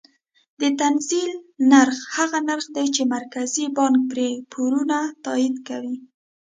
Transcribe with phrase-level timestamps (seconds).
[0.59, 1.31] د تنزیل
[1.71, 5.95] نرخ هغه نرخ دی چې مرکزي بانک پرې پورونه تادیه کوي.